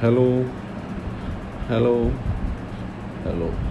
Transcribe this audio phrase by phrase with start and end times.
[0.00, 0.54] hello.
[1.68, 2.24] Hello.
[3.22, 3.68] Hello.